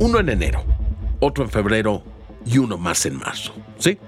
[0.00, 0.62] Uno en enero,
[1.18, 2.04] otro en febrero
[2.46, 3.52] y uno más en marzo.
[3.78, 3.98] ¿Sí?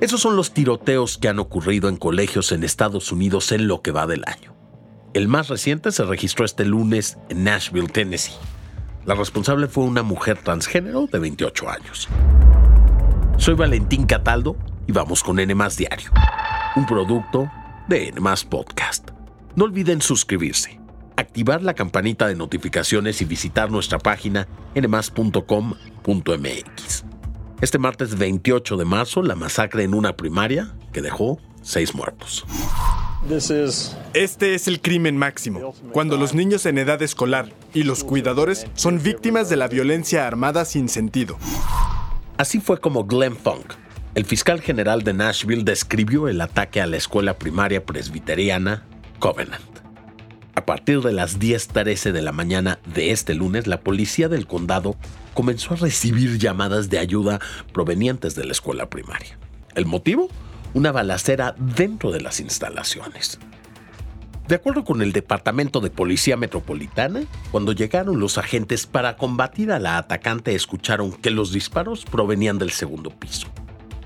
[0.00, 3.92] Esos son los tiroteos que han ocurrido en colegios en Estados Unidos en lo que
[3.92, 4.54] va del año.
[5.14, 8.34] El más reciente se registró este lunes en Nashville, Tennessee.
[9.06, 12.08] La responsable fue una mujer transgénero de 28 años.
[13.36, 14.56] Soy Valentín Cataldo
[14.88, 16.10] y vamos con N Diario,
[16.74, 17.48] un producto
[17.88, 18.20] de N
[18.50, 19.10] Podcast.
[19.54, 20.80] No olviden suscribirse,
[21.18, 25.44] activar la campanita de notificaciones y visitar nuestra página nmas.com.mx.
[27.60, 32.46] Este martes 28 de marzo, la masacre en una primaria que dejó seis muertos.
[34.14, 39.02] Este es el crimen máximo, cuando los niños en edad escolar y los cuidadores son
[39.02, 41.36] víctimas de la violencia armada sin sentido.
[42.36, 43.74] Así fue como Glenn Funk,
[44.14, 48.84] el fiscal general de Nashville, describió el ataque a la escuela primaria presbiteriana
[49.18, 49.77] Covenant.
[50.58, 54.96] A partir de las 10:13 de la mañana de este lunes, la policía del condado
[55.32, 57.38] comenzó a recibir llamadas de ayuda
[57.72, 59.38] provenientes de la escuela primaria.
[59.76, 60.28] ¿El motivo?
[60.74, 63.38] Una balacera dentro de las instalaciones.
[64.48, 67.20] De acuerdo con el Departamento de Policía Metropolitana,
[67.52, 72.72] cuando llegaron los agentes para combatir a la atacante escucharon que los disparos provenían del
[72.72, 73.46] segundo piso.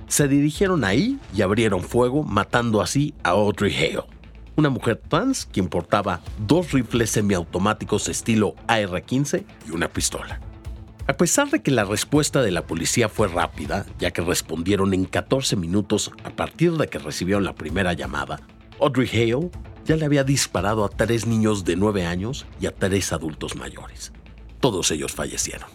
[0.06, 4.05] Se dirigieron ahí y abrieron fuego, matando así a Audrey Hale,
[4.56, 10.41] una mujer trans quien portaba dos rifles semiautomáticos estilo AR-15 y una pistola.
[11.06, 15.05] A pesar de que la respuesta de la policía fue rápida, ya que respondieron en
[15.05, 18.41] 14 minutos a partir de que recibieron la primera llamada,
[18.81, 19.50] Audrey Hale
[19.84, 24.12] ya le había disparado a tres niños de 9 años y a tres adultos mayores.
[24.61, 25.69] Todos ellos fallecieron.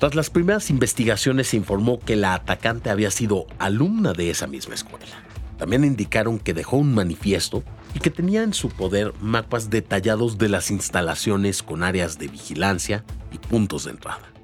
[0.00, 4.74] Tras las primeras investigaciones se informó que la atacante había sido alumna de esa misma
[4.74, 5.22] escuela.
[5.56, 7.62] También indicaron que dejó un manifiesto
[7.94, 13.04] y que tenía en su poder mapas detallados de las instalaciones con áreas de vigilancia
[13.32, 14.34] y puntos de entrada.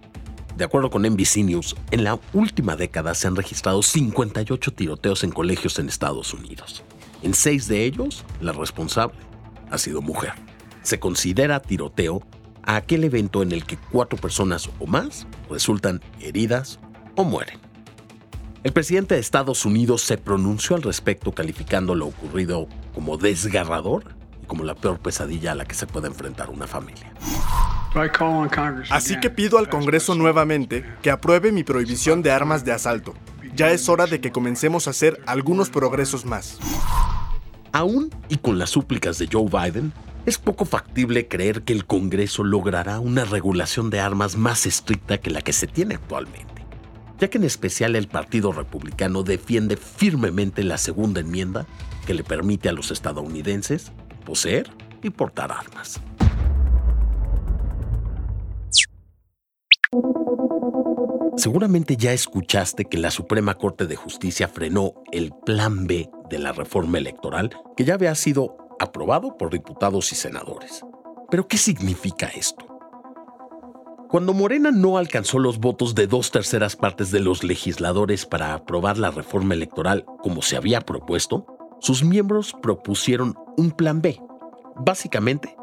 [0.56, 5.30] De acuerdo con NBC News, en la última década se han registrado 58 tiroteos en
[5.30, 6.82] colegios en Estados Unidos.
[7.22, 9.18] En seis de ellos, la responsable
[9.70, 10.32] ha sido mujer.
[10.82, 12.22] Se considera tiroteo
[12.62, 16.78] a aquel evento en el que cuatro personas o más resultan heridas
[17.16, 17.69] o mueren.
[18.62, 24.04] El presidente de Estados Unidos se pronunció al respecto calificando lo ocurrido como desgarrador
[24.42, 27.10] y como la peor pesadilla a la que se puede enfrentar una familia.
[28.90, 33.14] Así que pido al Congreso nuevamente que apruebe mi prohibición de armas de asalto.
[33.56, 36.58] Ya es hora de que comencemos a hacer algunos progresos más.
[37.72, 39.92] Aún y con las súplicas de Joe Biden,
[40.26, 45.30] es poco factible creer que el Congreso logrará una regulación de armas más estricta que
[45.30, 46.49] la que se tiene actualmente,
[47.20, 51.66] ya que en especial el Partido Republicano defiende firmemente la segunda enmienda
[52.06, 53.92] que le permite a los estadounidenses
[54.24, 54.70] poseer
[55.02, 56.00] y portar armas.
[61.36, 66.52] Seguramente ya escuchaste que la Suprema Corte de Justicia frenó el Plan B de la
[66.52, 70.84] reforma electoral que ya había sido aprobado por diputados y senadores.
[71.30, 72.69] Pero ¿qué significa esto?
[74.10, 78.98] Cuando Morena no alcanzó los votos de dos terceras partes de los legisladores para aprobar
[78.98, 81.46] la reforma electoral como se había propuesto,
[81.78, 84.20] sus miembros propusieron un plan B.
[84.74, 85.54] Básicamente,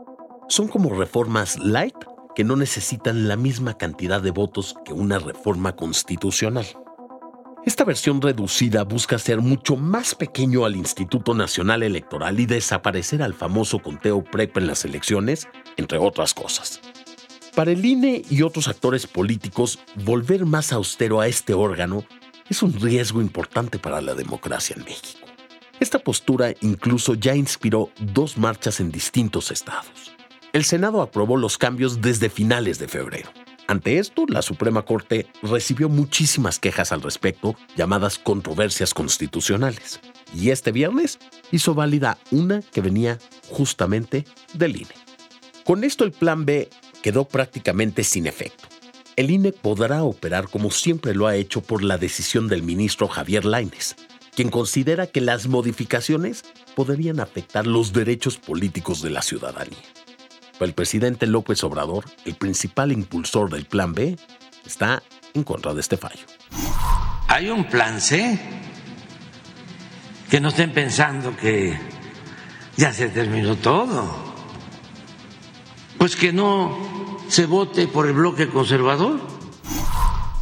[0.47, 1.97] son como reformas light
[2.35, 6.67] que no necesitan la misma cantidad de votos que una reforma constitucional.
[7.65, 13.33] Esta versión reducida busca ser mucho más pequeño al Instituto Nacional Electoral y desaparecer al
[13.33, 16.79] famoso conteo PREP en las elecciones, entre otras cosas.
[17.57, 22.05] Para el INE y otros actores políticos, volver más austero a este órgano
[22.51, 25.25] es un riesgo importante para la democracia en México.
[25.79, 30.11] Esta postura incluso ya inspiró dos marchas en distintos estados.
[30.53, 33.31] El Senado aprobó los cambios desde finales de febrero.
[33.65, 39.99] Ante esto, la Suprema Corte recibió muchísimas quejas al respecto, llamadas controversias constitucionales.
[40.31, 41.17] Y este viernes
[41.51, 43.17] hizo válida una que venía
[43.49, 44.93] justamente del INE.
[45.63, 46.69] Con esto el plan B
[47.07, 48.67] quedó prácticamente sin efecto.
[49.15, 53.45] El INE podrá operar como siempre lo ha hecho por la decisión del ministro Javier
[53.45, 53.95] Laines,
[54.35, 56.43] quien considera que las modificaciones
[56.75, 59.77] podrían afectar los derechos políticos de la ciudadanía
[60.65, 64.17] el presidente López Obrador, el principal impulsor del Plan B,
[64.65, 65.01] está
[65.33, 66.25] en contra de este fallo.
[67.27, 68.37] Hay un plan C,
[70.29, 71.77] que no estén pensando que
[72.75, 74.27] ya se terminó todo.
[75.97, 76.96] Pues que no
[77.27, 79.19] se vote por el bloque conservador.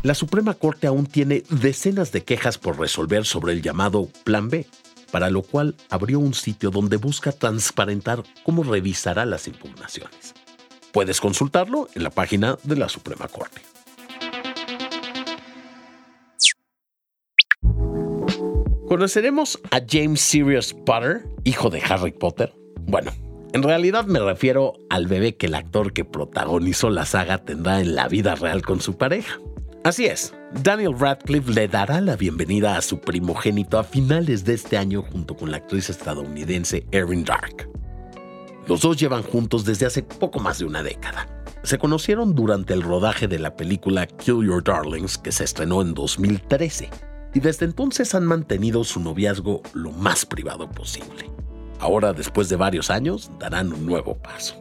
[0.03, 4.67] La Suprema Corte aún tiene decenas de quejas por resolver sobre el llamado Plan B,
[5.11, 10.35] para lo cual abrió un sitio donde busca transparentar cómo revisará las impugnaciones.
[10.91, 13.61] Puedes consultarlo en la página de la Suprema Corte.
[18.87, 22.53] ¿Conoceremos a James Sirius Potter, hijo de Harry Potter?
[22.81, 23.11] Bueno,
[23.55, 27.95] en realidad me refiero al bebé que el actor que protagonizó la saga tendrá en
[27.95, 29.39] la vida real con su pareja.
[29.85, 34.77] Así es, Daniel Radcliffe le dará la bienvenida a su primogénito a finales de este
[34.77, 37.69] año junto con la actriz estadounidense Erin Dark.
[38.67, 41.25] Los dos llevan juntos desde hace poco más de una década.
[41.63, 45.93] Se conocieron durante el rodaje de la película Kill Your Darlings que se estrenó en
[45.93, 46.89] 2013
[47.33, 51.31] y desde entonces han mantenido su noviazgo lo más privado posible.
[51.79, 54.55] Ahora, después de varios años, darán un nuevo paso.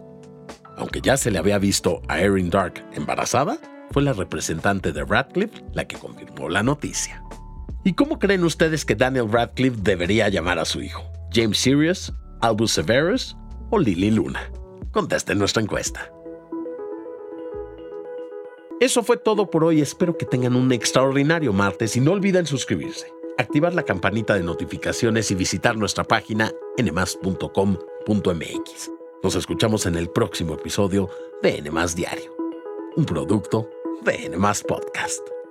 [0.77, 3.59] Aunque ya se le había visto a Erin Dark embarazada,
[3.91, 7.23] fue la representante de Radcliffe la que confirmó la noticia.
[7.85, 11.05] ¿Y cómo creen ustedes que Daniel Radcliffe debería llamar a su hijo?
[11.33, 12.13] ¿James Sirius?
[12.41, 13.37] ¿Albus Severus?
[13.71, 14.51] ¿O Lily Luna?
[14.91, 16.11] Contesten nuestra encuesta.
[18.81, 19.81] Eso fue todo por hoy.
[19.81, 25.31] Espero que tengan un extraordinario martes y no olviden suscribirse, activar la campanita de notificaciones
[25.31, 27.81] y visitar nuestra página nmas.com.mx.
[29.23, 31.09] Nos escuchamos en el próximo episodio
[31.43, 32.35] de NMAS Diario,
[32.97, 33.71] un producto
[34.03, 35.44] de NMAS Podcast.